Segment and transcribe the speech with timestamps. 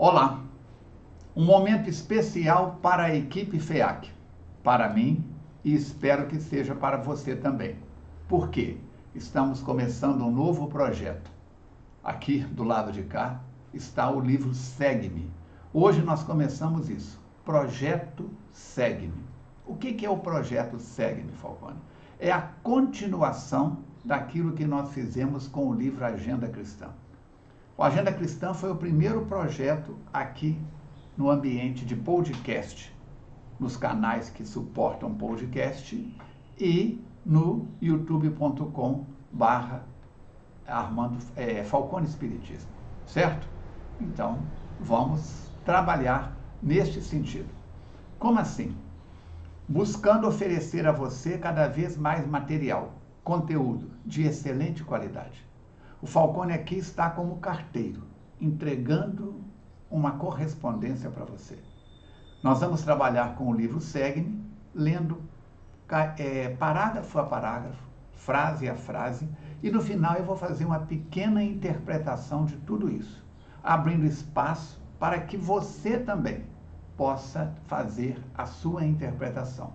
[0.00, 0.44] Olá,
[1.34, 4.08] um momento especial para a equipe FEAC,
[4.62, 5.24] para mim
[5.64, 7.74] e espero que seja para você também.
[8.28, 8.76] Por quê?
[9.12, 11.28] Estamos começando um novo projeto.
[12.04, 13.40] Aqui do lado de cá
[13.74, 15.32] está o livro Segue-me.
[15.74, 17.20] Hoje nós começamos isso.
[17.44, 19.24] Projeto Segue-me.
[19.66, 21.80] O que, que é o projeto Segue-me, Falcone?
[22.20, 26.86] É a continuação daquilo que nós fizemos com o livro Agenda Cristã.
[27.78, 30.60] O Agenda Cristã foi o primeiro projeto aqui
[31.16, 32.92] no ambiente de podcast,
[33.56, 35.94] nos canais que suportam podcast
[36.58, 39.84] e no youtube.com barra
[40.66, 42.68] Armando é, Falcone Espiritismo,
[43.06, 43.46] certo?
[44.00, 44.40] Então,
[44.80, 47.48] vamos trabalhar neste sentido.
[48.18, 48.76] Como assim?
[49.68, 55.47] Buscando oferecer a você cada vez mais material, conteúdo de excelente qualidade.
[56.00, 58.04] O Falcone aqui está como carteiro,
[58.40, 59.40] entregando
[59.90, 61.58] uma correspondência para você.
[62.40, 64.40] Nós vamos trabalhar com o livro Segue-me,
[64.72, 65.20] lendo
[66.18, 67.82] é, parágrafo a parágrafo,
[68.12, 69.28] frase a frase,
[69.60, 73.24] e no final eu vou fazer uma pequena interpretação de tudo isso,
[73.62, 76.44] abrindo espaço para que você também
[76.96, 79.72] possa fazer a sua interpretação.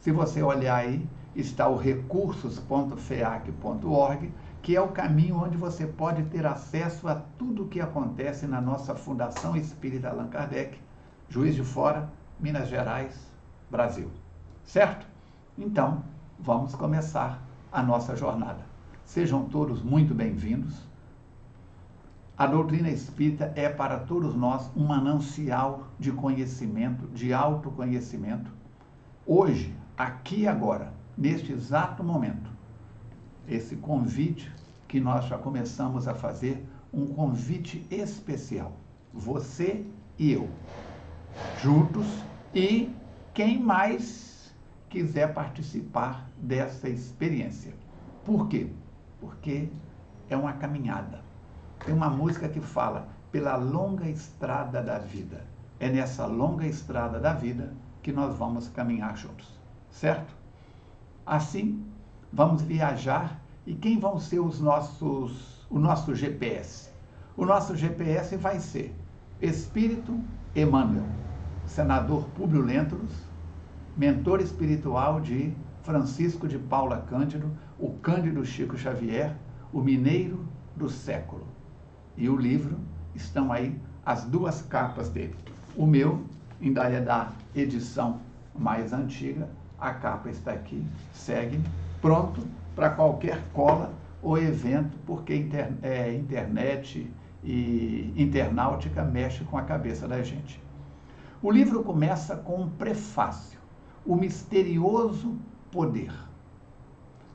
[0.00, 4.32] Se você olhar aí, está o recursos.feac.org,
[4.62, 8.60] que é o caminho onde você pode ter acesso a tudo o que acontece na
[8.60, 10.78] nossa Fundação Espírita Allan Kardec,
[11.28, 13.26] Juiz de Fora, Minas Gerais,
[13.68, 14.08] Brasil.
[14.62, 15.04] Certo?
[15.58, 16.04] Então,
[16.38, 18.64] vamos começar a nossa jornada.
[19.04, 20.86] Sejam todos muito bem-vindos.
[22.38, 28.50] A doutrina espírita é para todos nós um manancial de conhecimento, de autoconhecimento.
[29.26, 32.51] Hoje, aqui e agora, neste exato momento,
[33.48, 34.52] esse convite
[34.88, 38.72] que nós já começamos a fazer, um convite especial.
[39.12, 39.84] Você
[40.18, 40.48] e eu,
[41.62, 42.06] juntos,
[42.54, 42.90] e
[43.32, 44.54] quem mais
[44.88, 47.72] quiser participar dessa experiência.
[48.24, 48.70] Por quê?
[49.20, 49.68] Porque
[50.28, 51.22] é uma caminhada
[51.84, 55.44] tem uma música que fala pela longa estrada da vida.
[55.80, 59.48] É nessa longa estrada da vida que nós vamos caminhar juntos,
[59.90, 60.32] certo?
[61.26, 61.84] Assim,
[62.32, 66.90] vamos viajar e quem vão ser os nossos, o nosso GPS?
[67.36, 68.94] O nosso GPS vai ser
[69.40, 70.18] Espírito
[70.54, 71.06] Emmanuel,
[71.66, 73.12] senador Públio Lentulus,
[73.96, 79.36] mentor espiritual de Francisco de Paula Cândido, o Cândido Chico Xavier,
[79.72, 81.46] o mineiro do século
[82.16, 82.78] e o livro
[83.14, 85.34] estão aí as duas capas dele.
[85.76, 86.24] O meu
[86.60, 88.20] ainda é da edição
[88.54, 91.60] mais antiga, a capa está aqui, segue,
[92.02, 92.42] pronto
[92.74, 97.10] para qualquer cola ou evento, porque inter, é, internet
[97.42, 100.60] e internáutica mexe com a cabeça da gente.
[101.40, 103.58] O livro começa com um prefácio,
[104.04, 105.38] o misterioso
[105.70, 106.12] poder.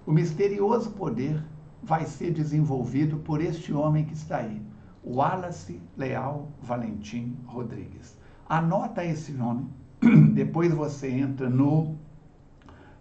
[0.05, 1.43] O misterioso poder
[1.81, 4.61] vai ser desenvolvido por este homem que está aí,
[5.05, 8.17] Wallace Leal Valentim Rodrigues.
[8.47, 9.67] Anota esse nome,
[10.33, 11.95] depois você entra no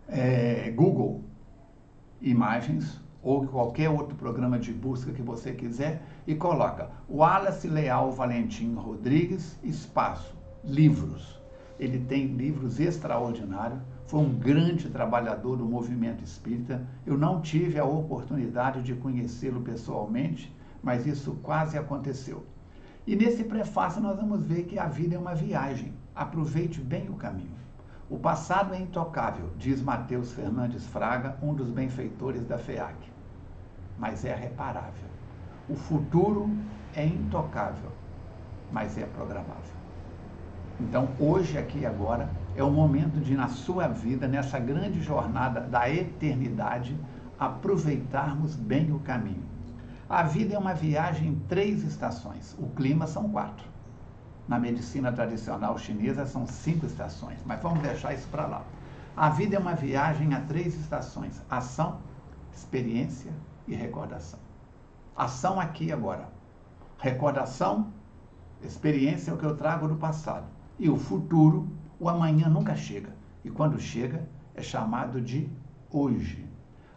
[0.08, 1.25] é, Google
[2.20, 8.74] Imagens ou qualquer outro programa de busca que você quiser e coloca Wallace Leal Valentim
[8.74, 10.32] Rodrigues, espaço,
[10.62, 11.40] livros.
[11.78, 16.86] Ele tem livros extraordinários, foi um grande trabalhador do movimento espírita.
[17.04, 22.44] Eu não tive a oportunidade de conhecê-lo pessoalmente, mas isso quase aconteceu.
[23.06, 25.92] E nesse prefácio nós vamos ver que a vida é uma viagem.
[26.14, 27.56] Aproveite bem o caminho.
[28.08, 32.94] O passado é intocável, diz Mateus Fernandes Fraga, um dos benfeitores da FEAC,
[33.98, 35.08] mas é reparável.
[35.68, 36.48] O futuro
[36.94, 37.90] é intocável,
[38.70, 39.74] mas é programável.
[40.80, 45.60] Então, hoje, aqui e agora, é o momento de, na sua vida, nessa grande jornada
[45.60, 46.96] da eternidade,
[47.38, 49.56] aproveitarmos bem o caminho
[50.08, 52.54] a vida é uma viagem em três estações.
[52.60, 53.66] O clima são quatro.
[54.48, 58.64] Na medicina tradicional chinesa são cinco estações, mas vamos deixar isso para lá.
[59.16, 61.98] A vida é uma viagem a três estações: ação,
[62.52, 63.32] experiência
[63.66, 64.38] e recordação.
[65.16, 66.28] Ação aqui agora.
[66.98, 67.92] Recordação,
[68.62, 70.46] experiência é o que eu trago do passado.
[70.78, 73.16] E o futuro, o amanhã nunca chega.
[73.44, 75.48] E quando chega, é chamado de
[75.90, 76.46] hoje.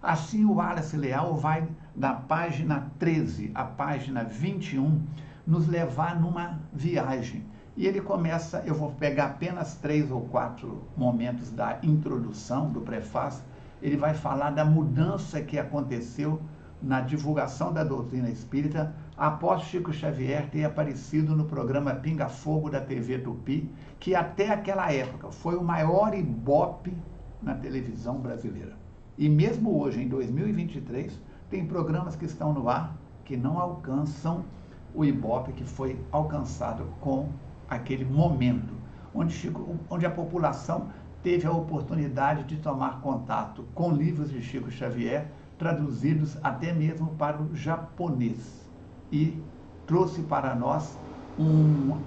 [0.02, 5.02] Assim, o Wallace Leal vai da página 13 à página 21
[5.50, 7.44] nos levar numa viagem.
[7.76, 13.44] E ele começa, eu vou pegar apenas três ou quatro momentos da introdução, do prefácio.
[13.82, 16.40] Ele vai falar da mudança que aconteceu
[16.80, 22.80] na divulgação da doutrina espírita após Chico Xavier ter aparecido no programa Pinga Fogo da
[22.80, 23.70] TV Tupi,
[24.00, 26.96] que até aquela época foi o maior ibope
[27.42, 28.78] na televisão brasileira.
[29.18, 31.20] E mesmo hoje, em 2023,
[31.50, 34.46] tem programas que estão no ar que não alcançam
[34.94, 37.30] o ibope que foi alcançado com
[37.68, 38.74] aquele momento,
[39.14, 40.90] onde, Chico, onde a população
[41.22, 47.42] teve a oportunidade de tomar contato com livros de Chico Xavier, traduzidos até mesmo para
[47.42, 48.70] o japonês
[49.12, 49.42] e
[49.86, 50.98] trouxe para nós
[51.38, 51.98] um,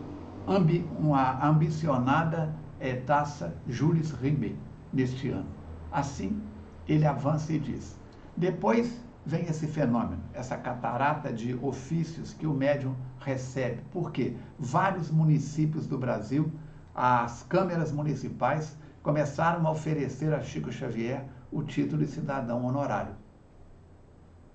[0.47, 4.57] ambi, uma ambicionada é, taça Jules Rimet
[4.93, 5.49] neste ano.
[5.91, 6.43] Assim,
[6.89, 7.99] ele avança e diz:
[8.37, 13.83] depois vem esse fenômeno, essa catarata de ofícios que o médium recebe.
[13.91, 14.35] Por quê?
[14.59, 16.51] Vários municípios do Brasil,
[16.95, 23.15] as câmeras municipais começaram a oferecer a Chico Xavier o título de cidadão honorário.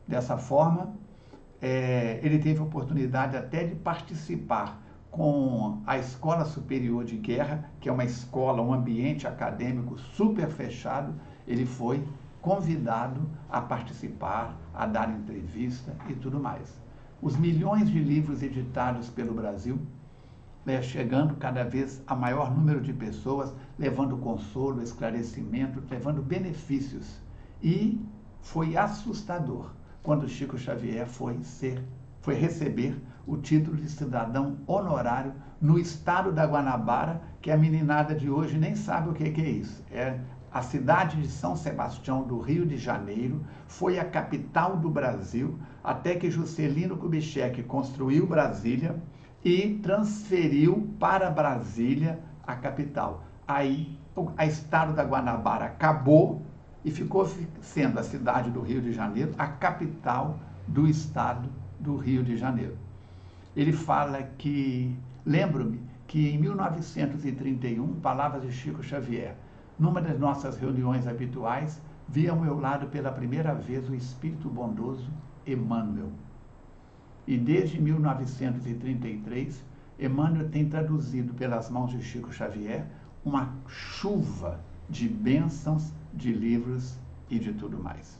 [0.08, 0.94] Dessa forma,
[1.62, 7.90] é, ele teve a oportunidade até de participar com a Escola Superior de Guerra, que
[7.90, 11.13] é uma escola, um ambiente acadêmico super fechado.
[11.48, 12.04] Ele foi
[12.48, 16.80] convidado a participar, a dar entrevista e tudo mais.
[17.22, 19.78] Os milhões de livros editados pelo Brasil,
[20.66, 27.20] né, chegando cada vez a maior número de pessoas, levando consolo, esclarecimento, levando benefícios.
[27.62, 28.02] E
[28.40, 31.84] foi assustador quando Chico Xavier foi ser,
[32.22, 38.30] foi receber o título de cidadão honorário no estado da Guanabara, que a meninada de
[38.30, 39.84] hoje nem sabe o que, é isso.
[39.92, 40.18] É
[40.57, 46.15] a cidade de São Sebastião do Rio de Janeiro foi a capital do Brasil até
[46.15, 48.95] que Juscelino Kubitschek construiu Brasília
[49.45, 53.24] e transferiu para Brasília a capital.
[53.48, 56.42] Aí o estado da Guanabara acabou
[56.83, 57.31] e ficou
[57.62, 61.48] sendo a cidade do Rio de Janeiro a capital do estado
[61.80, 62.75] do Rio de Janeiro.
[63.56, 69.36] Ele fala que, lembro-me que em 1931, palavras de Chico Xavier,
[69.77, 75.09] numa das nossas reuniões habituais, vi ao meu lado pela primeira vez o espírito bondoso
[75.45, 76.12] Emmanuel.
[77.25, 79.63] E desde 1933,
[80.00, 82.88] Emmanuel tem traduzido pelas mãos de Chico Xavier
[83.25, 84.59] uma chuva
[84.89, 86.97] de bênçãos de livros
[87.29, 88.19] e de tudo mais.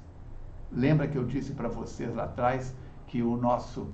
[0.71, 2.75] Lembra que eu disse para vocês lá atrás
[3.07, 3.88] que o nosso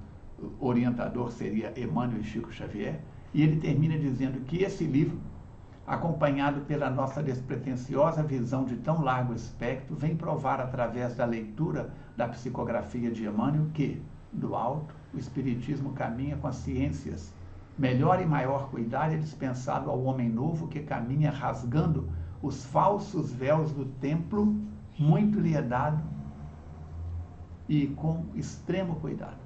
[0.60, 3.00] orientador seria Emmanuel Chico Xavier?
[3.34, 5.18] E ele termina dizendo que esse livro,
[5.86, 12.28] acompanhado pela nossa despretensiosa visão de tão largo espectro, vem provar através da leitura da
[12.28, 14.02] psicografia de Emmanuel que,
[14.32, 17.34] do alto, o Espiritismo caminha com as ciências.
[17.78, 22.08] Melhor e maior cuidado é dispensado ao homem novo que caminha rasgando
[22.42, 24.56] os falsos véus do templo,
[24.98, 26.02] muito lhe é dado
[27.68, 29.38] e com extremo cuidado.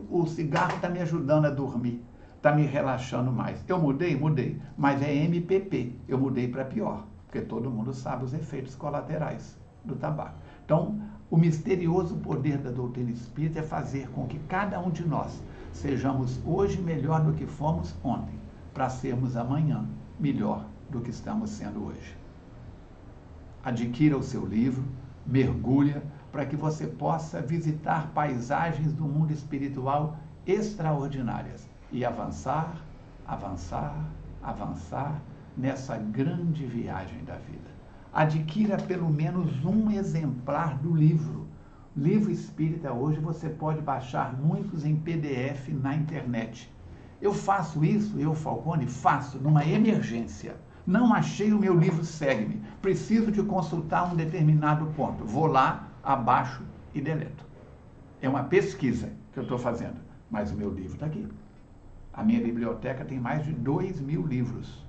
[0.09, 2.03] o cigarro está me ajudando a dormir,
[2.43, 3.63] está me relaxando mais.
[3.69, 4.17] Eu mudei?
[4.17, 9.57] Mudei, mas é MPP, eu mudei para pior, porque todo mundo sabe os efeitos colaterais
[9.85, 10.35] do tabaco.
[10.65, 15.41] Então, o misterioso poder da doutrina espírita é fazer com que cada um de nós
[15.71, 18.37] sejamos hoje melhor do que fomos ontem,
[18.73, 19.85] para sermos amanhã
[20.19, 22.17] melhor do que estamos sendo hoje.
[23.63, 24.83] Adquira o seu livro,
[25.25, 32.75] mergulha, para que você possa visitar paisagens do mundo espiritual extraordinárias e avançar,
[33.25, 33.95] avançar,
[34.41, 35.21] avançar
[35.55, 37.71] nessa grande viagem da vida.
[38.11, 41.47] Adquira pelo menos um exemplar do livro.
[41.95, 46.73] Livro espírita hoje você pode baixar muitos em PDF na internet.
[47.21, 50.55] Eu faço isso, eu, Falcone, faço numa emergência.
[50.85, 52.61] Não achei o meu livro Segue-me.
[52.81, 55.23] Preciso de consultar um determinado ponto.
[55.23, 57.45] Vou lá, abaixo e deleto.
[58.19, 60.01] É uma pesquisa que eu estou fazendo.
[60.29, 61.27] Mas o meu livro está aqui.
[62.13, 64.85] A minha biblioteca tem mais de 2 mil livros.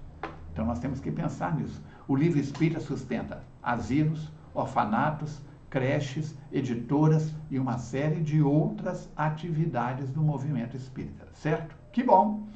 [0.53, 1.83] Então nós temos que pensar nisso.
[2.07, 5.41] O livro espírita sustenta asilos, orfanatos,
[5.71, 11.75] creches, editoras e uma série de outras atividades do movimento espírita, certo?
[11.91, 12.47] Que bom!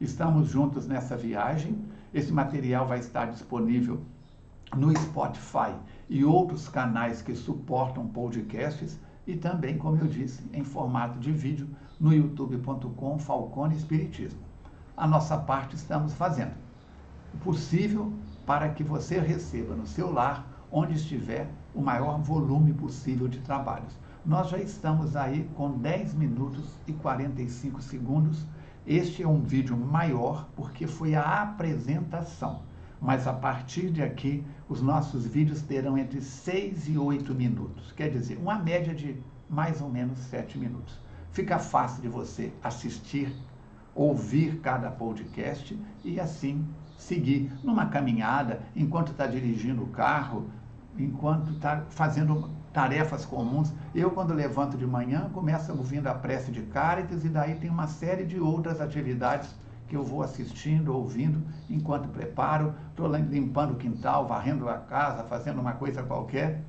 [0.00, 1.78] Estamos juntos nessa viagem.
[2.12, 4.00] Esse material vai estar disponível
[4.74, 5.74] no Spotify
[6.08, 11.68] e outros canais que suportam podcasts e também, como eu disse, em formato de vídeo
[11.98, 14.40] no youtube.com Falcone Espiritismo.
[14.96, 16.52] A nossa parte estamos fazendo
[17.32, 18.12] o possível
[18.44, 23.98] para que você receba no seu lar, onde estiver, o maior volume possível de trabalhos.
[24.24, 28.44] Nós já estamos aí com 10 minutos e 45 segundos.
[28.86, 32.62] Este é um vídeo maior porque foi a apresentação.
[33.00, 37.92] Mas a partir de aqui, os nossos vídeos terão entre 6 e 8 minutos.
[37.92, 39.16] Quer dizer, uma média de
[39.48, 40.98] mais ou menos 7 minutos.
[41.36, 43.30] Fica fácil de você assistir,
[43.94, 46.66] ouvir cada podcast e assim
[46.96, 50.48] seguir numa caminhada, enquanto está dirigindo o carro,
[50.96, 53.70] enquanto está fazendo tarefas comuns.
[53.94, 57.86] Eu, quando levanto de manhã, começo ouvindo a prece de Cáritas e daí tem uma
[57.86, 59.54] série de outras atividades
[59.88, 65.60] que eu vou assistindo, ouvindo, enquanto preparo, estou limpando o quintal, varrendo a casa, fazendo
[65.60, 66.64] uma coisa qualquer.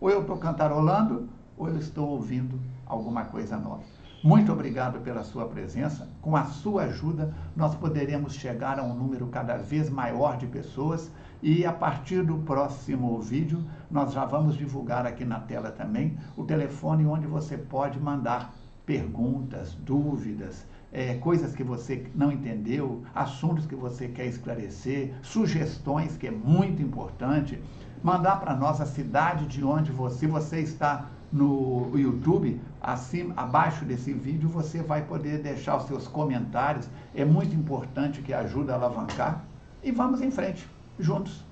[0.00, 3.99] Ou eu estou cantarolando, ou eu estou ouvindo alguma coisa nova.
[4.22, 6.06] Muito obrigado pela sua presença.
[6.20, 11.10] Com a sua ajuda, nós poderemos chegar a um número cada vez maior de pessoas
[11.42, 16.44] e a partir do próximo vídeo, nós já vamos divulgar aqui na tela também o
[16.44, 23.74] telefone onde você pode mandar perguntas, dúvidas, é, coisas que você não entendeu, assuntos que
[23.74, 27.58] você quer esclarecer, sugestões, que é muito importante.
[28.02, 34.12] Mandar para nós a cidade de onde você, você está no YouTube, acima, abaixo desse
[34.12, 36.88] vídeo, você vai poder deixar os seus comentários.
[37.14, 39.44] É muito importante que ajuda a alavancar.
[39.82, 40.68] E vamos em frente,
[40.98, 41.44] juntos.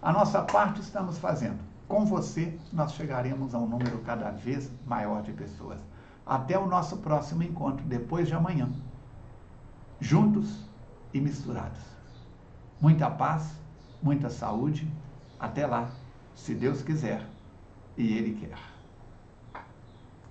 [0.00, 1.58] A nossa parte estamos fazendo.
[1.88, 5.78] Com você, nós chegaremos a um número cada vez maior de pessoas.
[6.24, 8.68] Até o nosso próximo encontro, depois de amanhã.
[9.98, 10.68] Juntos
[11.12, 11.80] e misturados.
[12.80, 13.50] Muita paz,
[14.02, 14.86] muita saúde.
[15.40, 15.88] Até lá,
[16.34, 17.26] se Deus quiser
[17.96, 18.67] e Ele quer.